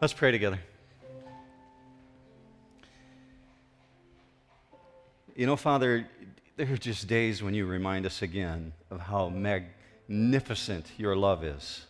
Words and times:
Let's 0.00 0.14
pray 0.14 0.32
together. 0.32 0.58
You 5.36 5.44
know, 5.44 5.56
Father, 5.56 6.06
there 6.56 6.72
are 6.72 6.76
just 6.78 7.06
days 7.06 7.42
when 7.42 7.52
you 7.52 7.66
remind 7.66 8.06
us 8.06 8.22
again 8.22 8.72
of 8.90 8.98
how 8.98 9.28
magnificent 9.28 10.86
your 10.96 11.16
love 11.16 11.44
is. 11.44 11.84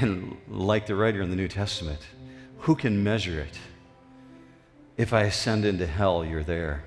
And 0.00 0.38
like 0.48 0.86
the 0.86 0.94
writer 0.94 1.20
in 1.20 1.28
the 1.28 1.36
New 1.36 1.48
Testament, 1.48 2.00
who 2.60 2.74
can 2.74 3.04
measure 3.04 3.40
it? 3.40 3.58
If 4.96 5.12
I 5.12 5.24
ascend 5.24 5.66
into 5.66 5.86
hell, 5.86 6.24
you're 6.24 6.42
there. 6.42 6.84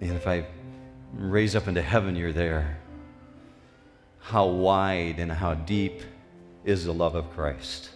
And 0.00 0.12
if 0.12 0.28
I 0.28 0.46
raise 1.14 1.56
up 1.56 1.66
into 1.66 1.82
heaven, 1.82 2.14
you're 2.14 2.32
there. 2.32 2.78
How 4.20 4.46
wide 4.46 5.18
and 5.18 5.32
how 5.32 5.54
deep 5.54 6.02
is 6.64 6.84
the 6.84 6.94
love 6.94 7.16
of 7.16 7.28
Christ? 7.32 7.90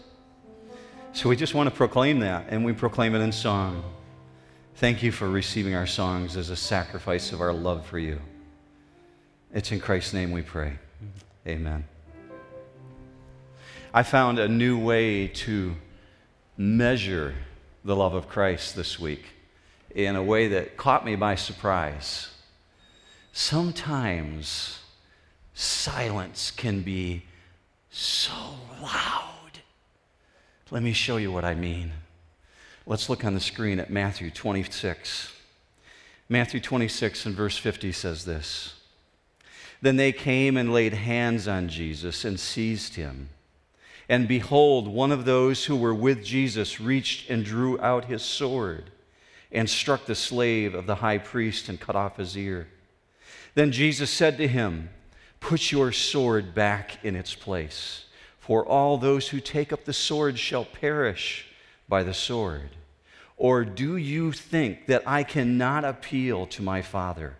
So 1.15 1.29
we 1.29 1.37
just 1.37 1.55
want 1.55 1.71
to 1.71 1.75
proclaim 1.75 2.19
that, 2.21 2.47
and 2.49 2.65
we 2.65 2.73
proclaim 2.73 3.15
it 3.15 3.21
in 3.21 3.31
song. 3.31 3.85
Thank 4.75 5.01
you 5.01 5.13
for 5.13 5.31
receiving 5.31 5.77
our 5.77 5.87
songs 5.87 6.37
as 6.37 6.51
a 6.51 6.57
sacrifice 6.57 7.33
of 7.33 7.41
our 7.41 7.53
love 7.53 7.87
for 7.87 8.01
you. 8.01 8.21
It's 9.53 9.71
in 9.71 9.79
Christ's 9.79 10.13
name 10.13 10.33
we 10.33 10.43
pray. 10.43 10.73
Amen. 11.47 11.85
I 13.95 14.03
found 14.03 14.41
a 14.41 14.49
new 14.49 14.77
way 14.77 15.29
to 15.29 15.77
measure 16.57 17.37
the 17.85 17.95
love 17.95 18.15
of 18.15 18.29
Christ 18.29 18.75
this 18.75 18.99
week 18.99 19.25
in 19.95 20.17
a 20.17 20.23
way 20.23 20.49
that 20.49 20.77
caught 20.77 21.05
me 21.05 21.15
by 21.15 21.37
surprise. 21.37 22.31
Sometimes 23.33 24.81
silence 25.55 26.51
can 26.51 26.83
be 26.83 27.23
so 27.89 28.33
loud. 28.83 29.14
Let 30.71 30.83
me 30.83 30.93
show 30.93 31.19
you 31.19 31.31
what 31.31 31.45
I 31.45 31.55
mean. 31.55 31.93
Let's 32.87 33.09
look 33.09 33.25
on 33.25 33.35
the 33.35 33.41
screen 33.41 33.79
at 33.79 33.91
Matthew 33.91 34.31
26. 34.31 35.33
Matthew 36.29 36.61
26 36.61 37.27
and 37.27 37.35
verse 37.35 37.59
50 37.59 37.93
says 37.93 38.25
this 38.25 38.75
Then 39.83 39.97
they 39.97 40.13
came 40.13 40.57
and 40.57 40.73
laid 40.73 40.95
hands 40.95 41.47
on 41.47 41.69
Jesus 41.69 42.25
and 42.25 42.41
seized 42.41 42.95
him. 42.95 43.29
And 44.09 44.27
behold, 44.27 44.89
one 44.89 45.13
of 45.13 45.25
those 45.25 45.67
who 45.67 45.77
were 45.77 45.95
with 45.95 46.25
Jesus 46.25 46.81
reached 46.81 47.31
and 47.31 47.45
drew 47.45 47.81
out 47.81 48.07
his 48.07 48.23
sword 48.23 48.91
and 49.53 49.69
struck 49.69 50.07
the 50.07 50.15
slave 50.15 50.75
of 50.75 50.87
the 50.87 50.97
high 50.97 51.19
priest 51.19 51.69
and 51.69 51.81
cut 51.81 51.97
off 51.97 52.17
his 52.17 52.37
ear. 52.37 52.69
Then 53.55 53.71
Jesus 53.71 54.11
said 54.11 54.37
to 54.39 54.49
him, 54.49 54.91
Put 55.41 55.71
your 55.71 55.93
sword 55.93 56.55
back 56.55 57.05
in 57.05 57.17
its 57.17 57.35
place, 57.35 58.07
for 58.47 58.67
all 58.67 58.99
those 58.99 59.29
who 59.29 59.41
take 59.41 59.73
up 59.73 59.87
the 59.87 59.93
sword 59.95 60.39
shall 60.39 60.67
perish 60.67 61.47
by 61.89 62.03
the 62.03 62.13
sword. 62.13 62.69
Or 63.39 63.65
do 63.65 63.97
you 63.97 64.33
think 64.33 64.85
that 64.87 65.03
I 65.07 65.23
cannot 65.23 65.83
appeal 65.85 66.47
to 66.49 66.63
my 66.63 66.83
Father, 66.83 67.37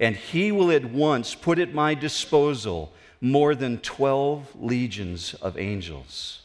and 0.00 0.16
he 0.16 0.50
will 0.50 0.70
at 0.70 0.86
once 0.86 1.34
put 1.34 1.58
at 1.58 1.74
my 1.74 1.92
disposal 1.92 2.92
more 3.20 3.54
than 3.54 3.78
12 3.80 4.56
legions 4.58 5.34
of 5.34 5.58
angels? 5.58 6.40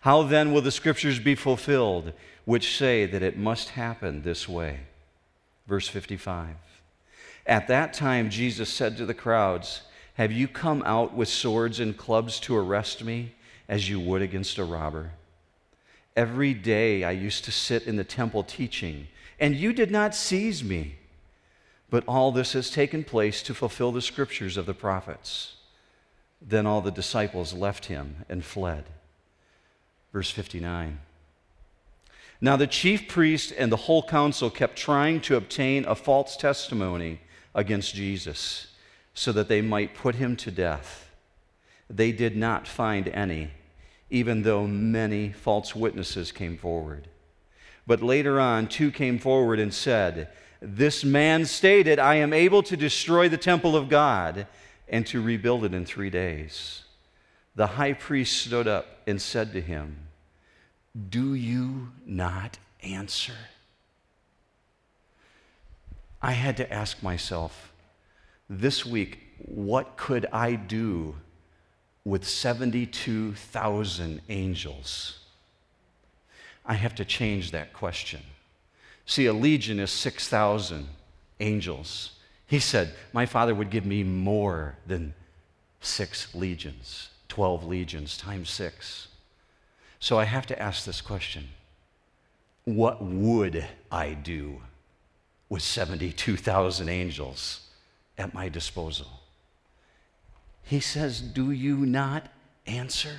How 0.00 0.22
then 0.22 0.54
will 0.54 0.62
the 0.62 0.70
scriptures 0.70 1.18
be 1.18 1.34
fulfilled, 1.34 2.14
which 2.46 2.78
say 2.78 3.04
that 3.04 3.22
it 3.22 3.36
must 3.36 3.70
happen 3.70 4.22
this 4.22 4.48
way? 4.48 4.80
Verse 5.66 5.88
55. 5.88 6.56
At 7.46 7.68
that 7.68 7.92
time, 7.92 8.30
Jesus 8.30 8.72
said 8.72 8.96
to 8.96 9.04
the 9.04 9.12
crowds, 9.12 9.82
Have 10.16 10.32
you 10.32 10.48
come 10.48 10.82
out 10.86 11.14
with 11.14 11.28
swords 11.28 11.78
and 11.78 11.94
clubs 11.94 12.40
to 12.40 12.56
arrest 12.56 13.04
me, 13.04 13.34
as 13.68 13.90
you 13.90 14.00
would 14.00 14.22
against 14.22 14.56
a 14.56 14.64
robber? 14.64 15.12
Every 16.16 16.54
day 16.54 17.04
I 17.04 17.10
used 17.10 17.44
to 17.44 17.52
sit 17.52 17.82
in 17.82 17.96
the 17.96 18.04
temple 18.04 18.42
teaching, 18.42 19.08
and 19.38 19.54
you 19.54 19.74
did 19.74 19.90
not 19.90 20.14
seize 20.14 20.64
me. 20.64 20.96
But 21.90 22.02
all 22.08 22.32
this 22.32 22.54
has 22.54 22.70
taken 22.70 23.04
place 23.04 23.42
to 23.42 23.52
fulfill 23.52 23.92
the 23.92 24.00
scriptures 24.00 24.56
of 24.56 24.64
the 24.64 24.72
prophets. 24.72 25.56
Then 26.40 26.64
all 26.64 26.80
the 26.80 26.90
disciples 26.90 27.52
left 27.52 27.84
him 27.86 28.24
and 28.26 28.42
fled. 28.42 28.84
Verse 30.14 30.30
59. 30.30 30.98
Now 32.40 32.56
the 32.56 32.66
chief 32.66 33.06
priest 33.06 33.52
and 33.56 33.70
the 33.70 33.76
whole 33.76 34.02
council 34.02 34.48
kept 34.48 34.76
trying 34.76 35.20
to 35.22 35.36
obtain 35.36 35.84
a 35.84 35.94
false 35.94 36.38
testimony 36.38 37.20
against 37.54 37.94
Jesus 37.94 38.68
so 39.16 39.32
that 39.32 39.48
they 39.48 39.60
might 39.60 39.96
put 39.96 40.14
him 40.14 40.36
to 40.36 40.52
death. 40.52 41.10
They 41.90 42.12
did 42.12 42.36
not 42.36 42.68
find 42.68 43.08
any 43.08 43.50
even 44.10 44.42
though 44.42 44.66
many 44.66 45.32
false 45.32 45.74
witnesses 45.74 46.32
came 46.32 46.56
forward. 46.56 47.08
But 47.86 48.02
later 48.02 48.40
on, 48.40 48.68
two 48.68 48.90
came 48.90 49.18
forward 49.18 49.58
and 49.58 49.72
said, 49.72 50.28
This 50.60 51.04
man 51.04 51.44
stated, 51.44 51.98
I 51.98 52.16
am 52.16 52.32
able 52.32 52.62
to 52.64 52.76
destroy 52.76 53.28
the 53.28 53.36
temple 53.36 53.76
of 53.76 53.88
God 53.88 54.46
and 54.88 55.06
to 55.08 55.20
rebuild 55.20 55.64
it 55.64 55.74
in 55.74 55.84
three 55.84 56.10
days. 56.10 56.82
The 57.54 57.66
high 57.66 57.94
priest 57.94 58.44
stood 58.44 58.68
up 58.68 58.86
and 59.06 59.20
said 59.20 59.52
to 59.52 59.60
him, 59.60 60.08
Do 61.08 61.34
you 61.34 61.88
not 62.04 62.58
answer? 62.82 63.36
I 66.22 66.32
had 66.32 66.56
to 66.58 66.72
ask 66.72 67.02
myself 67.02 67.72
this 68.48 68.86
week, 68.86 69.18
what 69.38 69.96
could 69.96 70.26
I 70.32 70.54
do 70.54 71.16
with 72.04 72.26
72,000 72.26 74.20
angels? 74.28 75.18
I 76.64 76.74
have 76.74 76.94
to 76.96 77.04
change 77.04 77.50
that 77.50 77.72
question. 77.72 78.20
See, 79.04 79.26
a 79.26 79.32
legion 79.32 79.78
is 79.78 79.90
6,000 79.90 80.86
angels. 81.40 82.12
He 82.46 82.58
said, 82.58 82.94
My 83.12 83.26
father 83.26 83.54
would 83.54 83.70
give 83.70 83.84
me 83.86 84.02
more 84.02 84.76
than 84.86 85.14
six 85.80 86.34
legions, 86.34 87.10
12 87.28 87.64
legions 87.64 88.16
times 88.16 88.50
six. 88.50 89.08
So 90.00 90.18
I 90.18 90.24
have 90.24 90.46
to 90.46 90.60
ask 90.60 90.84
this 90.84 91.00
question 91.00 91.48
What 92.64 93.02
would 93.02 93.64
I 93.90 94.14
do 94.14 94.62
with 95.48 95.62
72,000 95.62 96.88
angels 96.88 97.65
at 98.18 98.34
my 98.34 98.48
disposal? 98.48 99.06
He 100.62 100.80
says, 100.80 101.20
Do 101.20 101.50
you 101.50 101.76
not 101.76 102.26
answer? 102.66 103.16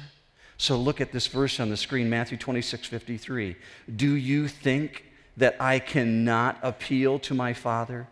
So 0.57 0.75
look 0.75 0.99
at 0.99 1.11
this 1.11 1.27
verse 1.27 1.59
on 1.59 1.69
the 1.69 1.77
screen, 1.77 2.09
Matthew 2.09 2.37
26, 2.37 2.87
53. 2.87 3.55
Do 3.95 4.15
you 4.15 4.47
think 4.47 5.05
that 5.37 5.55
I 5.59 5.79
cannot 5.79 6.57
appeal 6.63 7.19
to 7.19 7.33
my 7.33 7.53
Father 7.53 8.07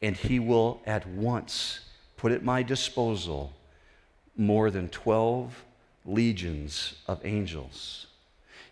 and 0.00 0.16
he 0.16 0.38
will 0.38 0.80
at 0.86 1.06
once 1.06 1.80
put 2.16 2.32
at 2.32 2.42
my 2.42 2.62
disposal 2.62 3.52
more 4.36 4.70
than 4.70 4.88
12 4.88 5.64
legions 6.06 6.94
of 7.06 7.24
angels? 7.24 8.06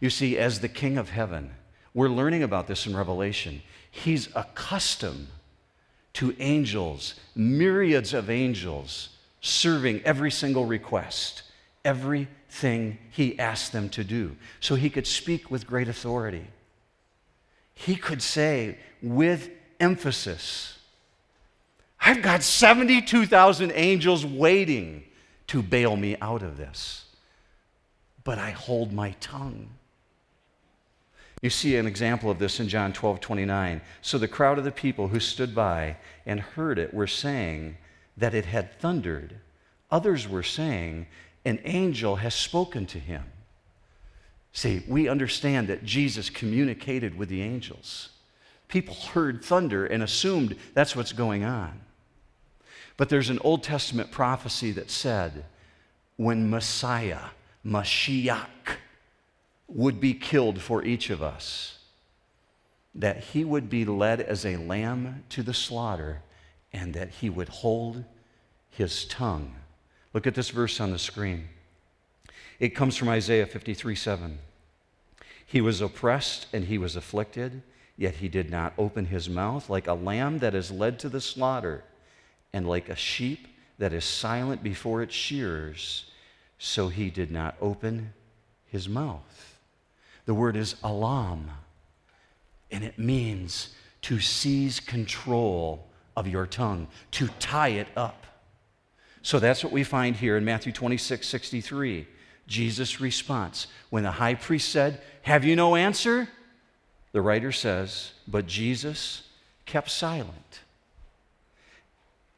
You 0.01 0.09
see, 0.09 0.39
as 0.39 0.61
the 0.61 0.69
King 0.69 0.97
of 0.97 1.11
heaven, 1.11 1.51
we're 1.93 2.09
learning 2.09 2.43
about 2.43 2.67
this 2.67 2.87
in 2.87 2.97
Revelation. 2.97 3.63
He's 3.91 4.29
accustomed 4.35 5.29
to 6.15 6.35
angels, 6.39 7.15
myriads 7.35 8.13
of 8.15 8.31
angels 8.31 9.11
serving 9.41 10.03
every 10.05 10.31
single 10.31 10.65
request, 10.65 11.43
everything 11.85 12.99
he 13.11 13.39
asked 13.39 13.73
them 13.73 13.89
to 13.91 14.05
do, 14.05 14.37
so 14.61 14.75
he 14.75 14.91
could 14.91 15.07
speak 15.07 15.51
with 15.51 15.67
great 15.67 15.89
authority. 15.89 16.47
He 17.75 17.97
could 17.97 18.23
say 18.23 18.79
with 19.03 19.49
emphasis, 19.79 20.79
I've 22.01 22.23
got 22.23 22.43
72,000 22.43 23.73
angels 23.75 24.25
waiting 24.25 25.05
to 25.49 25.63
bail 25.63 25.97
me 25.97 26.17
out 26.21 26.43
of 26.43 26.57
this, 26.57 27.05
but 28.25 28.39
I 28.39 28.51
hold 28.51 28.93
my 28.93 29.13
tongue. 29.21 29.71
You 31.43 31.51
see 31.51 31.77
an 31.77 31.87
example 31.87 32.31
of 32.31 32.39
this 32.39 32.61
in 32.61 32.69
John 32.69 32.93
12 32.93 33.21
29. 33.21 33.81
So 34.03 34.19
the 34.19 34.29
crowd 34.29 34.59
of 34.59 34.65
the 34.65 34.71
people 34.71 35.09
who 35.09 35.21
stood 35.21 35.55
by 35.55 35.97
and 36.27 36.41
heard 36.41 36.79
it 36.79 36.93
were 36.93 37.07
saying, 37.07 37.77
that 38.21 38.35
it 38.35 38.45
had 38.45 38.79
thundered. 38.79 39.37
Others 39.91 40.29
were 40.29 40.43
saying, 40.43 41.07
An 41.45 41.59
angel 41.65 42.17
has 42.17 42.35
spoken 42.35 42.87
to 42.87 42.99
him. 42.99 43.25
See, 44.53 44.85
we 44.87 45.09
understand 45.09 45.69
that 45.69 45.85
Jesus 45.85 46.31
communicated 46.31 47.17
with 47.17 47.29
the 47.29 47.43
angels. 47.43 48.11
People 48.69 48.95
heard 48.95 49.45
thunder 49.45 49.87
and 49.87 50.03
assumed 50.03 50.57
that's 50.75 50.95
what's 50.95 51.13
going 51.13 51.45
on. 51.45 51.81
But 52.97 53.09
there's 53.09 53.31
an 53.31 53.39
Old 53.43 53.63
Testament 53.63 54.11
prophecy 54.11 54.71
that 54.73 54.91
said 54.91 55.45
when 56.17 56.51
Messiah, 56.51 57.31
Mashiach, 57.65 58.47
would 59.71 60.01
be 60.01 60.15
killed 60.15 60.61
for 60.61 60.85
each 60.85 61.11
of 61.11 61.23
us, 61.23 61.79
that 62.95 63.19
he 63.19 63.45
would 63.45 63.71
be 63.71 63.85
led 63.85 64.21
as 64.21 64.45
a 64.45 64.57
lamb 64.57 65.25
to 65.29 65.43
the 65.43 65.55
slaughter 65.55 66.23
and 66.73 66.95
that 66.95 67.11
he 67.11 67.31
would 67.31 67.49
hold 67.49 68.05
his 68.69 69.05
tongue. 69.07 69.55
Look 70.13 70.27
at 70.27 70.35
this 70.35 70.51
verse 70.51 70.81
on 70.81 70.91
the 70.91 70.99
screen. 70.99 71.49
It 72.59 72.71
comes 72.71 72.97
from 72.97 73.09
Isaiah 73.09 73.47
53 73.47 73.95
7. 73.95 74.39
He 75.47 75.61
was 75.61 75.81
oppressed 75.81 76.47
and 76.53 76.65
he 76.65 76.79
was 76.79 76.97
afflicted, 76.97 77.63
yet 77.97 78.17
he 78.17 78.29
did 78.29 78.51
not 78.51 78.73
open 78.77 79.07
his 79.07 79.29
mouth, 79.29 79.71
like 79.71 79.87
a 79.87 79.95
lamb 79.95 80.39
that 80.41 80.55
is 80.55 80.71
led 80.71 80.99
to 81.01 81.09
the 81.09 81.21
slaughter, 81.21 81.85
and 82.53 82.69
like 82.69 82.89
a 82.89 82.97
sheep 82.97 83.49
that 83.79 83.93
is 83.93 84.05
silent 84.05 84.63
before 84.63 85.03
its 85.03 85.15
shearers, 85.15 86.11
so 86.59 86.89
he 86.89 87.09
did 87.09 87.31
not 87.31 87.57
open 87.61 88.13
his 88.67 88.89
mouth. 88.89 89.50
The 90.31 90.35
word 90.35 90.55
is 90.55 90.77
alam, 90.85 91.51
and 92.71 92.85
it 92.85 93.01
means 93.01 93.71
to 94.03 94.21
seize 94.21 94.79
control 94.79 95.89
of 96.17 96.29
your 96.29 96.47
tongue, 96.47 96.87
to 97.11 97.27
tie 97.41 97.71
it 97.71 97.89
up. 97.97 98.27
So 99.23 99.41
that's 99.41 99.65
what 99.65 99.73
we 99.73 99.83
find 99.83 100.15
here 100.15 100.37
in 100.37 100.45
Matthew 100.45 100.71
26 100.71 101.27
63. 101.27 102.07
Jesus' 102.47 103.01
response. 103.01 103.67
When 103.89 104.05
the 104.05 104.13
high 104.13 104.37
priest 104.37 104.69
said, 104.69 105.01
Have 105.23 105.45
you 105.45 105.57
no 105.57 105.75
answer? 105.75 106.29
The 107.11 107.23
writer 107.23 107.51
says, 107.51 108.13
But 108.29 108.47
Jesus 108.47 109.23
kept 109.67 109.91
silent. 109.91 110.61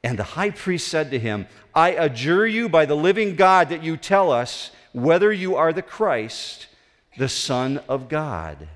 And 0.03 0.19
the 0.19 0.23
high 0.23 0.49
priest 0.49 0.89
said 0.89 1.11
to 1.11 1.19
him, 1.19 1.47
I 1.75 1.91
adjure 1.91 2.47
you 2.47 2.71
by 2.71 2.87
the 2.87 2.97
living 2.97 3.37
God 3.37 3.69
that 3.69 3.85
you 3.85 3.99
tell 3.99 4.33
us 4.33 4.71
whether 4.95 5.31
you 5.31 5.57
are 5.57 5.75
the 5.75 5.83
Christ, 5.83 6.69
the 7.17 7.29
Son 7.29 7.79
of 7.89 8.09
God. 8.09 8.69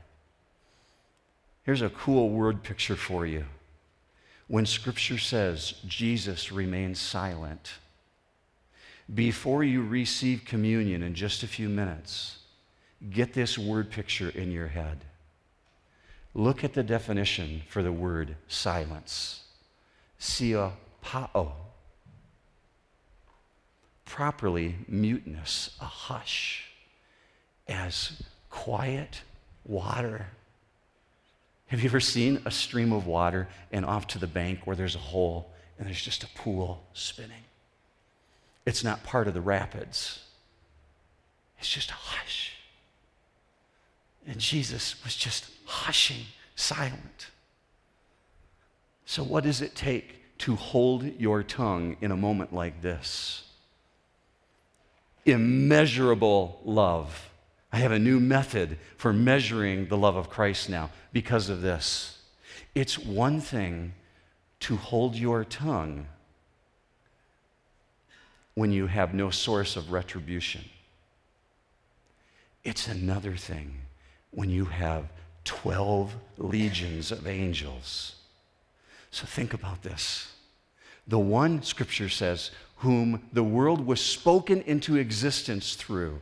Here's 1.63 1.83
a 1.83 1.91
cool 1.91 2.31
word 2.31 2.63
picture 2.63 2.97
for 2.97 3.27
you. 3.27 3.45
When 4.49 4.67
Scripture 4.67 5.19
says 5.19 5.75
Jesus 5.87 6.53
remains 6.53 7.01
silent, 7.01 7.73
before 9.13 9.65
you 9.65 9.83
receive 9.83 10.45
communion 10.45 11.03
in 11.03 11.15
just 11.15 11.43
a 11.43 11.49
few 11.49 11.69
minutes, 11.69 12.39
get 13.11 13.33
this 13.33 13.59
word 13.59 13.91
picture 13.91 14.31
in 14.31 14.51
your 14.51 14.69
head. 14.69 15.05
Look 16.35 16.63
at 16.65 16.75
the 16.75 16.83
definition 16.83 17.63
for 17.69 17.83
the 17.83 17.93
word 17.93 18.37
silence. 18.47 19.45
Sia 20.19 20.73
pao. 21.01 21.55
Properly 24.05 24.77
mutinous, 24.87 25.77
a 25.81 25.85
hush, 25.85 26.71
as 27.69 28.23
quiet 28.51 29.23
water. 29.65 30.27
Have 31.69 31.81
you 31.81 31.89
ever 31.89 32.01
seen 32.01 32.41
a 32.45 32.51
stream 32.51 32.93
of 32.93 33.07
water 33.07 33.49
and 33.73 33.85
off 33.85 34.07
to 34.09 34.19
the 34.19 34.27
bank 34.27 34.61
where 34.65 34.77
there's 34.77 34.95
a 34.95 35.01
hole 35.01 35.51
and 35.79 35.87
there's 35.87 36.03
just 36.03 36.23
a 36.23 36.29
pool 36.29 36.83
spinning? 36.93 37.43
It's 38.65 38.85
not 38.85 39.03
part 39.05 39.29
of 39.29 39.35
the 39.35 39.41
rapids, 39.41 40.25
it's 41.59 41.69
just 41.69 41.91
a 41.91 41.95
hush. 41.95 42.53
And 44.29 44.39
Jesus 44.39 45.03
was 45.05 45.15
just 45.15 45.49
hushing, 45.65 46.27
silent. 46.57 47.29
So, 49.05 49.23
what 49.23 49.45
does 49.45 49.63
it 49.63 49.77
take 49.77 50.39
to 50.39 50.57
hold 50.57 51.05
your 51.21 51.45
tongue 51.45 51.97
in 52.01 52.11
a 52.11 52.17
moment 52.17 52.53
like 52.53 52.83
this? 52.83 53.45
Immeasurable 55.25 56.61
love. 56.65 57.31
I 57.73 57.79
have 57.79 57.93
a 57.93 57.99
new 57.99 58.21
method 58.21 58.79
for 58.97 59.13
measuring 59.13 59.89
the 59.89 59.97
love 59.97 60.17
of 60.17 60.31
Christ 60.31 60.69
now 60.69 60.91
because 61.13 61.49
of 61.49 61.63
this. 61.63 62.19
It's 62.75 62.99
one 62.99 63.41
thing 63.41 63.93
to 64.61 64.77
hold 64.77 65.17
your 65.17 65.45
tongue 65.45 66.07
when 68.55 68.73
you 68.73 68.87
have 68.87 69.15
no 69.15 69.31
source 69.31 69.77
of 69.77 69.93
retribution. 69.93 70.65
It's 72.65 72.89
another 72.89 73.37
thing 73.37 73.75
when 74.31 74.51
you 74.51 74.65
have 74.65 75.05
12 75.45 76.15
legions 76.39 77.13
of 77.13 77.27
angels. 77.27 78.17
So 79.11 79.25
think 79.27 79.55
about 79.55 79.83
this. 79.83 80.33
The 81.07 81.19
one, 81.19 81.63
scripture 81.63 82.09
says, 82.09 82.51
whom 82.79 83.29
the 83.33 83.45
world 83.45 83.87
was 83.87 84.01
spoken 84.01 84.63
into 84.63 84.97
existence 84.97 85.75
through. 85.75 86.21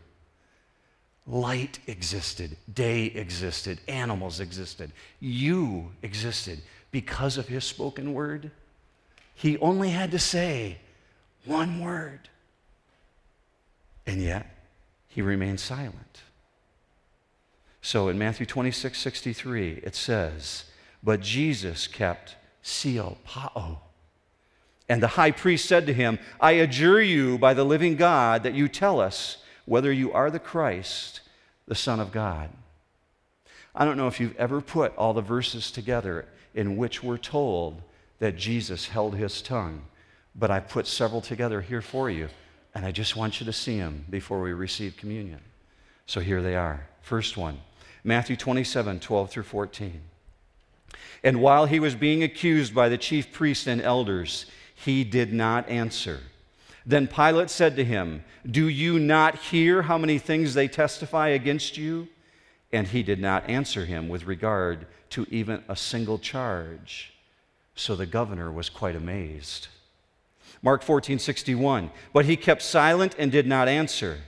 Light 1.26 1.78
existed, 1.86 2.56
day 2.72 3.06
existed, 3.06 3.80
animals 3.88 4.40
existed. 4.40 4.92
You 5.20 5.92
existed 6.02 6.60
because 6.90 7.38
of 7.38 7.48
his 7.48 7.64
spoken 7.64 8.12
word. 8.12 8.50
He 9.34 9.58
only 9.58 9.90
had 9.90 10.10
to 10.10 10.18
say, 10.18 10.78
one 11.44 11.80
word. 11.80 12.28
And 14.06 14.22
yet, 14.22 14.46
he 15.08 15.22
remained 15.22 15.60
silent. 15.60 16.22
So 17.80 18.08
in 18.08 18.18
Matthew 18.18 18.46
26 18.46 18.98
63, 18.98 19.80
it 19.82 19.94
says, 19.94 20.64
But 21.02 21.20
Jesus 21.20 21.86
kept 21.86 22.36
sia 22.62 23.12
pao. 23.24 23.80
And 24.88 25.02
the 25.02 25.08
high 25.08 25.30
priest 25.30 25.66
said 25.66 25.86
to 25.86 25.94
him, 25.94 26.18
I 26.40 26.52
adjure 26.52 27.00
you 27.00 27.38
by 27.38 27.54
the 27.54 27.64
living 27.64 27.96
God 27.96 28.42
that 28.42 28.54
you 28.54 28.68
tell 28.68 29.00
us 29.00 29.38
whether 29.64 29.92
you 29.92 30.12
are 30.12 30.30
the 30.30 30.38
Christ, 30.38 31.20
the 31.66 31.74
Son 31.74 32.00
of 32.00 32.12
God. 32.12 32.50
I 33.74 33.84
don't 33.84 33.96
know 33.96 34.08
if 34.08 34.20
you've 34.20 34.36
ever 34.36 34.60
put 34.60 34.96
all 34.96 35.14
the 35.14 35.20
verses 35.20 35.70
together 35.70 36.26
in 36.54 36.76
which 36.76 37.02
we're 37.02 37.18
told 37.18 37.82
that 38.18 38.36
Jesus 38.36 38.88
held 38.88 39.16
his 39.16 39.42
tongue 39.42 39.82
but 40.34 40.50
I 40.50 40.60
put 40.60 40.86
several 40.86 41.20
together 41.20 41.60
here 41.60 41.82
for 41.82 42.10
you, 42.10 42.28
and 42.74 42.84
I 42.84 42.90
just 42.90 43.16
want 43.16 43.40
you 43.40 43.46
to 43.46 43.52
see 43.52 43.78
them 43.78 44.04
before 44.10 44.40
we 44.40 44.52
receive 44.52 44.96
communion. 44.96 45.40
So 46.06 46.20
here 46.20 46.42
they 46.42 46.56
are. 46.56 46.86
First 47.02 47.36
one 47.36 47.60
Matthew 48.02 48.36
27 48.36 49.00
12 49.00 49.30
through 49.30 49.42
14. 49.44 50.00
And 51.22 51.40
while 51.40 51.66
he 51.66 51.80
was 51.80 51.94
being 51.94 52.22
accused 52.22 52.74
by 52.74 52.88
the 52.88 52.98
chief 52.98 53.32
priests 53.32 53.66
and 53.66 53.80
elders, 53.80 54.46
he 54.74 55.04
did 55.04 55.32
not 55.32 55.68
answer. 55.68 56.20
Then 56.86 57.06
Pilate 57.08 57.50
said 57.50 57.76
to 57.76 57.84
him, 57.84 58.24
Do 58.48 58.68
you 58.68 58.98
not 58.98 59.36
hear 59.36 59.82
how 59.82 59.96
many 59.96 60.18
things 60.18 60.54
they 60.54 60.68
testify 60.68 61.28
against 61.28 61.76
you? 61.76 62.08
And 62.72 62.88
he 62.88 63.02
did 63.02 63.20
not 63.20 63.48
answer 63.48 63.84
him 63.84 64.08
with 64.08 64.24
regard 64.24 64.86
to 65.10 65.26
even 65.30 65.62
a 65.68 65.76
single 65.76 66.18
charge. 66.18 67.12
So 67.74 67.96
the 67.96 68.06
governor 68.06 68.50
was 68.50 68.68
quite 68.68 68.96
amazed. 68.96 69.68
Mark 70.62 70.82
14, 70.82 71.18
61. 71.18 71.90
But 72.12 72.24
he 72.24 72.36
kept 72.36 72.62
silent 72.62 73.14
and 73.18 73.30
did 73.30 73.46
not 73.46 73.68
answer. 73.68 74.20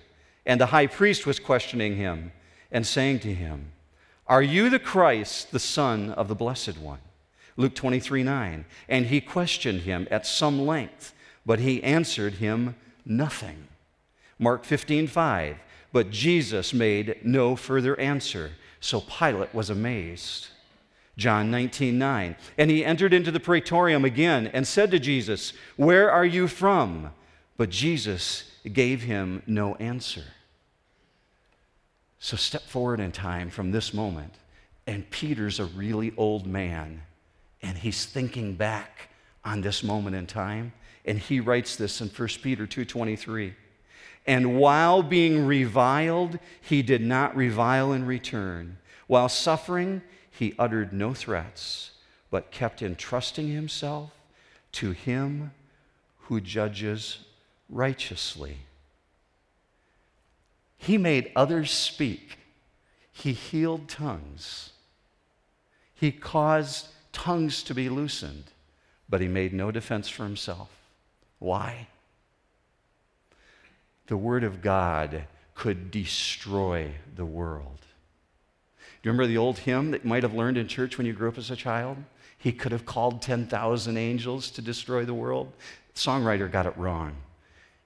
And 0.44 0.60
the 0.60 0.66
high 0.66 0.86
priest 0.86 1.26
was 1.26 1.40
questioning 1.40 1.96
him 1.96 2.32
and 2.70 2.86
saying 2.86 3.20
to 3.20 3.34
him, 3.34 3.72
Are 4.26 4.42
you 4.42 4.70
the 4.70 4.78
Christ, 4.78 5.50
the 5.50 5.58
Son 5.58 6.10
of 6.10 6.28
the 6.28 6.34
Blessed 6.34 6.78
One? 6.78 7.00
Luke 7.56 7.74
23, 7.74 8.22
9. 8.22 8.64
And 8.88 9.06
he 9.06 9.20
questioned 9.20 9.80
him 9.82 10.06
at 10.10 10.26
some 10.26 10.66
length, 10.66 11.14
but 11.46 11.60
he 11.60 11.82
answered 11.82 12.34
him 12.34 12.74
nothing. 13.06 13.68
Mark 14.38 14.64
15, 14.64 15.06
5. 15.06 15.56
But 15.92 16.10
Jesus 16.10 16.74
made 16.74 17.20
no 17.24 17.56
further 17.56 17.98
answer, 17.98 18.50
so 18.80 19.00
Pilate 19.00 19.54
was 19.54 19.70
amazed. 19.70 20.48
John 21.16 21.50
19, 21.50 21.96
9. 21.96 22.36
And 22.58 22.70
he 22.70 22.84
entered 22.84 23.14
into 23.14 23.30
the 23.30 23.40
praetorium 23.40 24.04
again 24.04 24.48
and 24.48 24.66
said 24.66 24.90
to 24.90 24.98
Jesus, 24.98 25.54
Where 25.76 26.10
are 26.10 26.26
you 26.26 26.48
from? 26.48 27.12
But 27.56 27.70
Jesus 27.70 28.50
gave 28.70 29.02
him 29.02 29.42
no 29.46 29.76
answer. 29.76 30.24
So 32.18 32.36
step 32.36 32.62
forward 32.62 33.00
in 33.00 33.12
time 33.12 33.50
from 33.50 33.70
this 33.70 33.94
moment, 33.94 34.34
and 34.86 35.08
Peter's 35.10 35.60
a 35.60 35.64
really 35.64 36.12
old 36.16 36.46
man, 36.46 37.02
and 37.62 37.78
he's 37.78 38.04
thinking 38.04 38.54
back 38.54 39.10
on 39.44 39.60
this 39.60 39.82
moment 39.82 40.16
in 40.16 40.26
time, 40.26 40.72
and 41.06 41.18
he 41.18 41.40
writes 41.40 41.76
this 41.76 42.00
in 42.00 42.08
1 42.08 42.42
Peter 42.42 42.66
2:23. 42.66 43.54
And 44.26 44.58
while 44.58 45.04
being 45.04 45.46
reviled, 45.46 46.40
he 46.60 46.82
did 46.82 47.00
not 47.00 47.36
revile 47.36 47.92
in 47.92 48.04
return. 48.04 48.78
While 49.06 49.28
suffering, 49.28 50.02
he 50.28 50.54
uttered 50.58 50.92
no 50.92 51.14
threats, 51.14 51.92
but 52.28 52.50
kept 52.50 52.82
entrusting 52.82 53.48
himself 53.48 54.10
to 54.72 54.90
him 54.90 55.52
who 56.22 56.40
judges 56.40 57.18
righteously. 57.70 58.58
He 60.76 60.98
made 60.98 61.30
others 61.36 61.70
speak. 61.70 62.38
He 63.12 63.32
healed 63.32 63.88
tongues. 63.88 64.72
He 65.94 66.10
caused 66.10 66.88
tongues 67.12 67.62
to 67.62 67.74
be 67.74 67.88
loosened, 67.88 68.50
but 69.08 69.20
he 69.20 69.28
made 69.28 69.54
no 69.54 69.70
defense 69.70 70.08
for 70.08 70.24
himself. 70.24 70.75
Why? 71.38 71.88
The 74.06 74.16
Word 74.16 74.44
of 74.44 74.62
God 74.62 75.24
could 75.54 75.90
destroy 75.90 76.92
the 77.14 77.24
world. 77.24 77.80
Do 78.78 79.08
you 79.08 79.12
remember 79.12 79.26
the 79.26 79.38
old 79.38 79.58
hymn 79.58 79.90
that 79.90 80.04
you 80.04 80.08
might 80.08 80.22
have 80.22 80.34
learned 80.34 80.58
in 80.58 80.68
church 80.68 80.98
when 80.98 81.06
you 81.06 81.12
grew 81.12 81.28
up 81.28 81.38
as 81.38 81.50
a 81.50 81.56
child? 81.56 81.96
He 82.38 82.52
could 82.52 82.72
have 82.72 82.86
called 82.86 83.22
10,000 83.22 83.96
angels 83.96 84.50
to 84.50 84.62
destroy 84.62 85.04
the 85.04 85.14
world. 85.14 85.52
The 85.94 86.00
songwriter 86.00 86.50
got 86.50 86.66
it 86.66 86.76
wrong. 86.76 87.16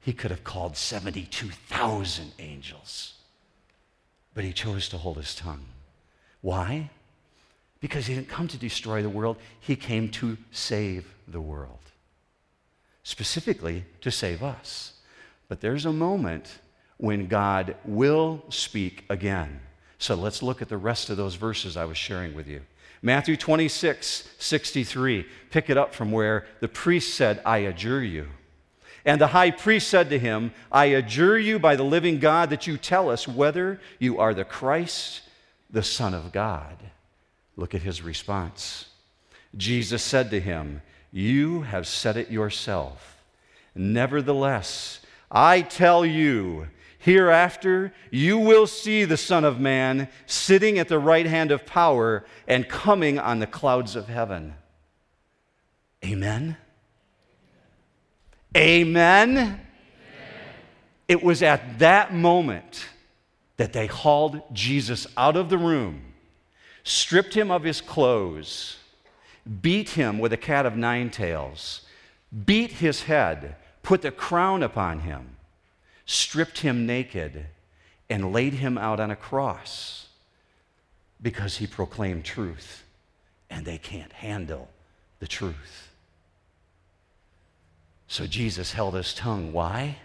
He 0.00 0.12
could 0.12 0.30
have 0.30 0.45
called 0.45 0.76
72,000 0.76 2.33
angels, 2.38 3.14
but 4.35 4.45
he 4.45 4.52
chose 4.52 4.88
to 4.88 4.99
hold 4.99 5.19
his 5.19 5.35
tongue. 5.35 5.66
Why? 6.40 6.90
Because 7.80 8.07
he 8.07 8.14
didn't 8.14 8.28
come 8.28 8.49
to 8.49 8.57
destroy 8.57 9.02
the 9.02 9.11
world, 9.11 9.37
he 9.61 9.76
came 9.76 10.09
to 10.12 10.38
save 10.50 11.14
the 11.28 11.40
world. 11.40 11.89
Specifically, 13.11 13.83
to 14.02 14.11
save 14.12 14.40
us. 14.40 14.93
But 15.49 15.61
there's 15.61 15.85
a 15.85 15.93
moment 15.93 16.61
when 16.97 17.26
God 17.26 17.75
will 17.85 18.45
speak 18.50 19.05
again. 19.11 19.59
So 19.99 20.14
let's 20.14 20.45
look 20.45 20.62
at 20.62 20.69
the 20.69 20.76
rest 20.76 21.11
of 21.11 21.17
those 21.17 21.35
verses 21.35 21.76
I 21.76 21.87
was 21.87 21.97
sharing 21.97 22.37
with 22.37 22.47
you. 22.47 22.61
Matthew 23.02 23.37
26, 23.37 24.29
63. 24.38 25.26
Pick 25.50 25.69
it 25.69 25.76
up 25.76 25.93
from 25.93 26.12
where 26.12 26.47
the 26.61 26.69
priest 26.69 27.17
said, 27.17 27.43
I 27.45 27.59
adjure 27.59 28.00
you. 28.00 28.29
And 29.05 29.21
the 29.21 29.26
high 29.26 29.50
priest 29.50 29.88
said 29.88 30.09
to 30.11 30.19
him, 30.21 30.52
I 30.71 30.85
adjure 30.85 31.37
you 31.37 31.59
by 31.59 31.75
the 31.75 31.83
living 31.83 32.21
God 32.21 32.50
that 32.50 32.69
you 32.69 32.76
tell 32.79 33.11
us 33.11 33.26
whether 33.26 33.81
you 33.99 34.21
are 34.21 34.35
the 34.35 34.45
Christ, 34.45 35.23
the 35.69 35.83
Son 35.83 36.14
of 36.14 36.31
God. 36.31 36.76
Look 37.57 37.75
at 37.75 37.83
his 37.83 38.02
response. 38.02 38.87
Jesus 39.57 40.00
said 40.00 40.31
to 40.31 40.38
him, 40.38 40.83
You 41.12 41.62
have 41.62 41.87
said 41.87 42.17
it 42.17 42.31
yourself. 42.31 43.23
Nevertheless, 43.75 45.00
I 45.31 45.62
tell 45.62 46.05
you, 46.05 46.69
Hereafter, 47.00 47.95
you 48.11 48.37
will 48.37 48.67
see 48.67 49.07
the 49.07 49.17
Son 49.17 49.43
of 49.43 49.59
Man 49.59 50.09
sitting 50.26 50.79
at 50.79 50.88
the 50.88 50.99
right 50.99 51.25
hand 51.25 51.50
of 51.50 51.64
power 51.64 52.26
and 52.47 52.69
coming 52.69 53.19
on 53.19 53.38
the 53.38 53.47
clouds 53.47 53.97
of 53.97 54.07
heaven. 54.09 54.55
Amen? 56.05 56.59
Amen? 58.55 59.38
Amen. 59.38 59.61
It 61.09 61.23
was 61.23 61.43
at 61.43 61.79
that 61.79 62.12
moment 62.12 62.85
that 63.57 63.73
they 63.73 63.87
hauled 63.87 64.43
Jesus 64.52 65.07
out 65.17 65.37
of 65.37 65.49
the 65.49 65.59
room, 65.59 66.12
stripped 66.85 67.33
him 67.33 67.50
of 67.50 67.62
his 67.62 67.81
clothes, 67.81 68.76
beat 69.61 69.90
him 69.90 70.18
with 70.18 70.32
a 70.32 70.37
cat 70.37 70.66
of 70.66 70.76
nine 70.76 71.11
tails, 71.11 71.82
beat 72.47 72.73
his 72.73 73.02
head, 73.04 73.56
put 73.82 74.02
the 74.02 74.11
crown 74.11 74.62
upon 74.62 75.00
him 75.00 75.37
stripped 76.11 76.59
him 76.59 76.87
naked, 76.87 77.47
and 78.09 78.32
laid 78.32 78.54
him 78.54 78.76
out 78.76 78.99
on 78.99 79.12
a 79.12 79.16
cross 79.16 80.09
because 81.23 81.59
he 81.59 81.68
proclaimed 81.68 82.25
truth, 82.25 82.82
and 83.49 83.64
they 83.64 83.78
can't 83.78 84.12
handle 84.14 84.68
the 85.20 85.28
truth. 85.28 85.88
So 88.09 88.26
Jesus 88.26 88.73
held 88.73 88.94
his 88.94 89.14
tongue. 89.14 89.52
Why? 89.52 89.99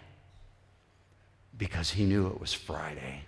Because 1.58 1.90
he 1.90 2.04
knew 2.04 2.28
it 2.28 2.40
was 2.40 2.52
Friday, 2.52 3.22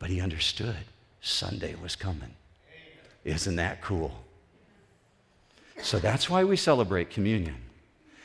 but 0.00 0.10
he 0.10 0.20
understood 0.20 0.84
Sunday 1.20 1.76
was 1.80 1.94
coming. 1.94 2.34
Isn't 3.24 3.54
that 3.54 3.82
cool? 3.82 4.10
So 5.82 5.98
that's 5.98 6.28
why 6.28 6.44
we 6.44 6.56
celebrate 6.56 7.10
communion. 7.10 7.56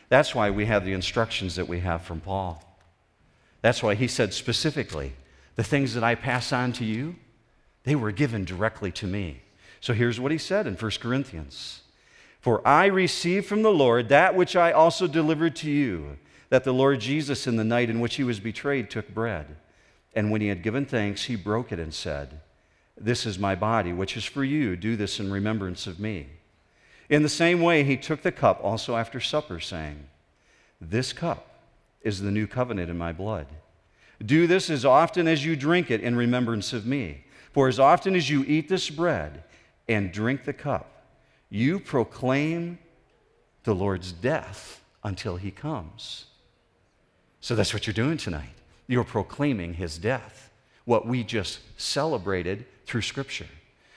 That's 0.09 0.35
why 0.35 0.49
we 0.49 0.65
have 0.65 0.83
the 0.83 0.93
instructions 0.93 1.55
that 1.55 1.67
we 1.67 1.79
have 1.79 2.01
from 2.01 2.19
Paul. 2.19 2.63
That's 3.61 3.83
why 3.83 3.95
he 3.95 4.07
said 4.07 4.33
specifically, 4.33 5.13
the 5.55 5.63
things 5.63 5.93
that 5.93 6.03
I 6.03 6.15
pass 6.15 6.51
on 6.51 6.73
to 6.73 6.85
you, 6.85 7.15
they 7.83 7.95
were 7.95 8.11
given 8.11 8.45
directly 8.45 8.91
to 8.93 9.07
me. 9.07 9.41
So 9.79 9.93
here's 9.93 10.19
what 10.19 10.31
he 10.31 10.37
said 10.37 10.67
in 10.67 10.75
1 10.75 10.91
Corinthians 10.99 11.81
For 12.39 12.65
I 12.67 12.87
received 12.87 13.45
from 13.45 13.61
the 13.61 13.71
Lord 13.71 14.09
that 14.09 14.35
which 14.35 14.55
I 14.55 14.71
also 14.71 15.07
delivered 15.07 15.55
to 15.57 15.71
you, 15.71 16.17
that 16.49 16.63
the 16.63 16.73
Lord 16.73 16.99
Jesus, 16.99 17.47
in 17.47 17.55
the 17.55 17.63
night 17.63 17.89
in 17.89 17.99
which 17.99 18.15
he 18.15 18.23
was 18.23 18.39
betrayed, 18.39 18.89
took 18.89 19.13
bread. 19.13 19.55
And 20.13 20.29
when 20.29 20.41
he 20.41 20.47
had 20.47 20.63
given 20.63 20.85
thanks, 20.85 21.23
he 21.23 21.35
broke 21.35 21.71
it 21.71 21.79
and 21.79 21.93
said, 21.93 22.41
This 22.97 23.25
is 23.25 23.39
my 23.39 23.55
body, 23.55 23.93
which 23.93 24.17
is 24.17 24.25
for 24.25 24.43
you. 24.43 24.75
Do 24.75 24.95
this 24.95 25.19
in 25.19 25.31
remembrance 25.31 25.87
of 25.87 25.99
me. 25.99 26.27
In 27.11 27.23
the 27.23 27.29
same 27.29 27.59
way, 27.61 27.83
he 27.83 27.97
took 27.97 28.21
the 28.21 28.31
cup 28.31 28.61
also 28.63 28.95
after 28.95 29.19
supper, 29.19 29.59
saying, 29.59 30.07
This 30.79 31.11
cup 31.11 31.45
is 32.01 32.21
the 32.21 32.31
new 32.31 32.47
covenant 32.47 32.89
in 32.89 32.97
my 32.97 33.11
blood. 33.11 33.47
Do 34.25 34.47
this 34.47 34.69
as 34.69 34.85
often 34.85 35.27
as 35.27 35.45
you 35.45 35.57
drink 35.57 35.91
it 35.91 35.99
in 35.99 36.15
remembrance 36.15 36.71
of 36.71 36.85
me. 36.85 37.25
For 37.51 37.67
as 37.67 37.79
often 37.79 38.15
as 38.15 38.29
you 38.29 38.45
eat 38.47 38.69
this 38.69 38.89
bread 38.89 39.43
and 39.89 40.13
drink 40.13 40.45
the 40.45 40.53
cup, 40.53 41.03
you 41.49 41.81
proclaim 41.81 42.79
the 43.65 43.75
Lord's 43.75 44.13
death 44.13 44.81
until 45.03 45.35
he 45.35 45.51
comes. 45.51 46.27
So 47.41 47.55
that's 47.55 47.73
what 47.73 47.87
you're 47.87 47.93
doing 47.93 48.17
tonight. 48.17 48.55
You're 48.87 49.03
proclaiming 49.03 49.73
his 49.73 49.97
death, 49.97 50.49
what 50.85 51.05
we 51.05 51.25
just 51.25 51.59
celebrated 51.75 52.65
through 52.85 53.01
Scripture. 53.01 53.49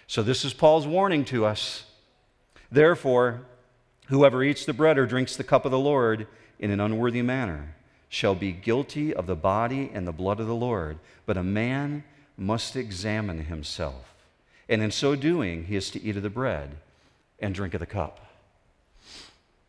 So 0.09 0.21
this 0.21 0.44
is 0.44 0.52
Paul's 0.52 0.87
warning 0.87 1.25
to 1.26 1.44
us. 1.44 1.85
Therefore, 2.71 3.42
whoever 4.06 4.42
eats 4.42 4.64
the 4.64 4.73
bread 4.73 4.99
or 4.99 5.06
drinks 5.06 5.37
the 5.37 5.44
cup 5.44 5.64
of 5.64 5.71
the 5.71 5.78
Lord 5.78 6.26
in 6.59 6.71
an 6.71 6.80
unworthy 6.80 7.23
manner, 7.23 7.75
shall 8.09 8.35
be 8.35 8.52
guilty 8.52 9.12
of 9.12 9.26
the 9.26 9.35
body 9.35 9.90
and 9.92 10.06
the 10.06 10.12
blood 10.12 10.38
of 10.38 10.47
the 10.47 10.54
Lord, 10.54 10.99
but 11.26 11.37
a 11.37 11.42
man 11.42 12.04
must 12.37 12.76
examine 12.76 13.47
himself. 13.47 14.14
And 14.68 14.83
in 14.83 14.92
so 14.92 15.16
doing, 15.16 15.64
he 15.64 15.76
is 15.76 15.90
to 15.90 16.02
eat 16.02 16.16
of 16.16 16.23
the 16.23 16.30
bread 16.30 16.76
and 17.40 17.54
drink 17.54 17.75
of 17.75 17.80
the 17.80 17.87
cup. 17.87 18.21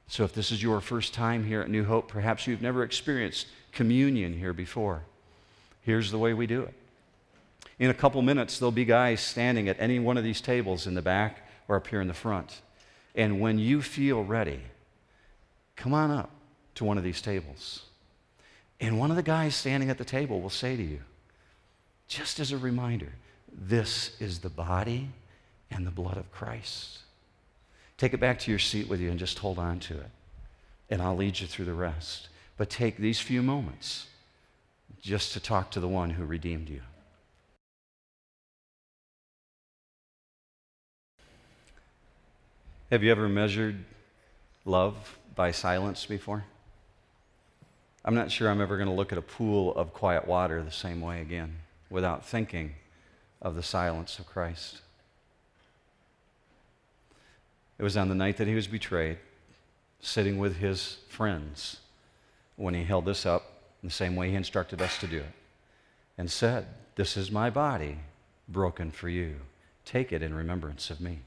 So, 0.07 0.23
if 0.23 0.33
this 0.33 0.51
is 0.51 0.61
your 0.61 0.79
first 0.79 1.13
time 1.13 1.45
here 1.45 1.61
at 1.61 1.69
New 1.69 1.83
Hope, 1.83 2.07
perhaps 2.07 2.45
you've 2.45 2.61
never 2.61 2.83
experienced 2.83 3.47
communion 3.71 4.37
here 4.37 4.53
before, 4.53 5.01
here's 5.81 6.11
the 6.11 6.19
way 6.19 6.33
we 6.33 6.45
do 6.45 6.61
it. 6.61 6.73
In 7.79 7.89
a 7.89 7.93
couple 7.93 8.21
minutes, 8.21 8.59
there'll 8.59 8.71
be 8.71 8.85
guys 8.85 9.19
standing 9.19 9.67
at 9.67 9.77
any 9.79 9.99
one 9.99 10.17
of 10.17 10.23
these 10.23 10.39
tables 10.39 10.85
in 10.85 10.93
the 10.93 11.01
back 11.01 11.49
or 11.67 11.75
up 11.75 11.87
here 11.87 11.99
in 11.99 12.07
the 12.07 12.13
front. 12.13 12.61
And 13.15 13.39
when 13.39 13.57
you 13.57 13.81
feel 13.81 14.23
ready, 14.23 14.59
come 15.75 15.93
on 15.93 16.11
up 16.11 16.29
to 16.75 16.83
one 16.83 16.97
of 16.97 17.03
these 17.03 17.21
tables. 17.21 17.83
And 18.79 18.99
one 18.99 19.09
of 19.09 19.15
the 19.15 19.23
guys 19.23 19.55
standing 19.55 19.89
at 19.89 19.97
the 19.97 20.05
table 20.05 20.41
will 20.41 20.49
say 20.49 20.75
to 20.75 20.83
you, 20.83 20.99
just 22.07 22.39
as 22.39 22.51
a 22.51 22.57
reminder, 22.57 23.13
this 23.51 24.19
is 24.19 24.39
the 24.39 24.49
body 24.49 25.09
and 25.71 25.87
the 25.87 25.91
blood 25.91 26.17
of 26.17 26.31
Christ. 26.31 26.99
Take 27.97 28.13
it 28.13 28.19
back 28.19 28.37
to 28.39 28.51
your 28.51 28.59
seat 28.59 28.89
with 28.89 28.99
you 28.99 29.09
and 29.09 29.17
just 29.17 29.39
hold 29.39 29.57
on 29.57 29.79
to 29.79 29.97
it. 29.97 30.09
And 30.89 31.01
I'll 31.01 31.15
lead 31.15 31.39
you 31.39 31.47
through 31.47 31.65
the 31.65 31.73
rest. 31.73 32.27
But 32.57 32.69
take 32.69 32.97
these 32.97 33.19
few 33.19 33.41
moments 33.41 34.07
just 35.01 35.33
to 35.33 35.39
talk 35.39 35.71
to 35.71 35.79
the 35.79 35.87
one 35.87 36.11
who 36.11 36.25
redeemed 36.25 36.69
you. 36.69 36.81
Have 42.95 43.03
you 43.03 43.11
ever 43.11 43.27
measured 43.27 43.83
love 44.63 45.19
by 45.35 45.51
silence 45.51 46.05
before? 46.05 46.45
I'm 48.05 48.15
not 48.15 48.31
sure 48.31 48.49
I'm 48.49 48.61
ever 48.61 48.77
going 48.77 48.87
to 48.87 48.95
look 48.95 49.11
at 49.11 49.17
a 49.17 49.21
pool 49.21 49.75
of 49.75 49.93
quiet 49.93 50.25
water 50.25 50.63
the 50.63 50.71
same 50.71 51.01
way 51.01 51.19
again 51.19 51.57
without 51.89 52.25
thinking 52.25 52.75
of 53.41 53.55
the 53.55 53.63
silence 53.63 54.17
of 54.17 54.27
Christ. 54.27 54.79
It 57.77 57.83
was 57.83 57.97
on 57.97 58.07
the 58.07 58.15
night 58.15 58.37
that 58.37 58.47
he 58.47 58.55
was 58.55 58.67
betrayed, 58.67 59.17
sitting 59.99 60.37
with 60.37 60.55
his 60.55 60.99
friends, 61.09 61.81
when 62.55 62.75
he 62.75 62.85
held 62.85 63.03
this 63.03 63.25
up 63.25 63.43
in 63.83 63.89
the 63.89 63.93
same 63.93 64.15
way 64.15 64.29
he 64.29 64.35
instructed 64.35 64.81
us 64.81 64.97
to 64.99 65.07
do 65.07 65.17
it 65.17 65.33
and 66.17 66.31
said, 66.31 66.65
This 66.95 67.17
is 67.17 67.29
my 67.29 67.49
body 67.49 67.97
broken 68.47 68.89
for 68.89 69.09
you. 69.09 69.41
Take 69.83 70.13
it 70.13 70.23
in 70.23 70.33
remembrance 70.33 70.89
of 70.89 71.01
me. 71.01 71.23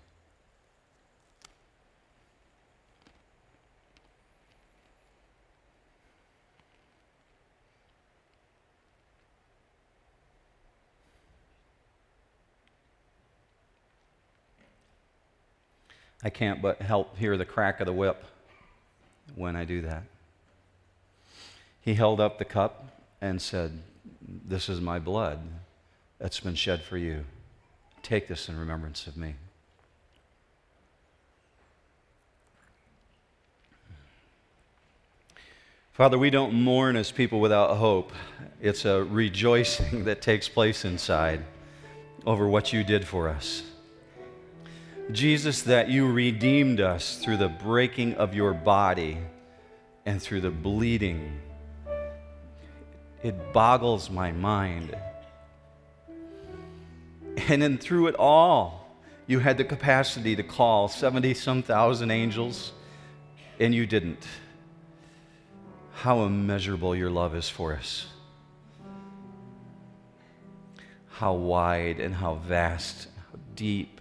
I 16.22 16.30
can't 16.30 16.60
but 16.60 16.82
help 16.82 17.16
hear 17.16 17.36
the 17.36 17.44
crack 17.44 17.80
of 17.80 17.86
the 17.86 17.92
whip 17.92 18.24
when 19.34 19.54
I 19.54 19.64
do 19.64 19.82
that. 19.82 20.02
He 21.80 21.94
held 21.94 22.20
up 22.20 22.38
the 22.38 22.44
cup 22.44 23.02
and 23.20 23.40
said, 23.40 23.82
This 24.20 24.68
is 24.68 24.80
my 24.80 24.98
blood 24.98 25.38
that's 26.18 26.40
been 26.40 26.54
shed 26.54 26.82
for 26.82 26.96
you. 26.96 27.24
Take 28.02 28.28
this 28.28 28.48
in 28.48 28.58
remembrance 28.58 29.06
of 29.06 29.16
me. 29.16 29.34
Father, 35.92 36.16
we 36.16 36.30
don't 36.30 36.54
mourn 36.54 36.94
as 36.94 37.10
people 37.10 37.40
without 37.40 37.76
hope. 37.76 38.12
It's 38.60 38.84
a 38.84 39.02
rejoicing 39.02 40.04
that 40.04 40.22
takes 40.22 40.48
place 40.48 40.84
inside 40.84 41.44
over 42.24 42.46
what 42.48 42.72
you 42.72 42.84
did 42.84 43.06
for 43.06 43.28
us. 43.28 43.67
Jesus, 45.10 45.62
that 45.62 45.88
you 45.88 46.10
redeemed 46.10 46.80
us 46.80 47.16
through 47.16 47.38
the 47.38 47.48
breaking 47.48 48.14
of 48.14 48.34
your 48.34 48.52
body 48.52 49.16
and 50.04 50.20
through 50.20 50.42
the 50.42 50.50
bleeding. 50.50 51.40
It 53.22 53.52
boggles 53.54 54.10
my 54.10 54.32
mind. 54.32 54.94
And 57.48 57.62
then 57.62 57.78
through 57.78 58.08
it 58.08 58.16
all, 58.16 58.96
you 59.26 59.38
had 59.38 59.56
the 59.56 59.64
capacity 59.64 60.36
to 60.36 60.42
call 60.42 60.88
70 60.88 61.32
some 61.34 61.62
thousand 61.62 62.10
angels, 62.10 62.72
and 63.58 63.74
you 63.74 63.86
didn't. 63.86 64.26
How 65.92 66.22
immeasurable 66.24 66.94
your 66.94 67.10
love 67.10 67.34
is 67.34 67.48
for 67.48 67.74
us. 67.74 68.06
How 71.08 71.32
wide 71.32 71.98
and 71.98 72.14
how 72.14 72.34
vast, 72.34 73.08
how 73.16 73.38
deep 73.54 73.97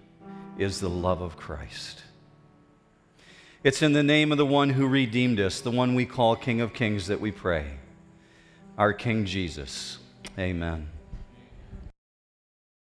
is 0.58 0.80
the 0.80 0.90
love 0.90 1.22
of 1.22 1.38
Christ. 1.38 2.04
It's 3.64 3.82
in 3.82 3.94
the 3.94 4.04
name 4.04 4.32
of 4.32 4.38
the 4.38 4.46
one 4.46 4.70
who 4.70 4.88
redeemed 4.88 5.40
us, 5.40 5.62
the 5.62 5.72
one 5.72 5.96
we 5.96 6.06
call 6.06 6.36
King 6.36 6.62
of 6.62 6.74
Kings, 6.74 7.08
that 7.08 7.20
we 7.20 7.32
pray, 7.32 7.66
our 8.78 8.94
King 8.94 9.26
Jesus. 9.26 9.98
Amen. 10.38 10.90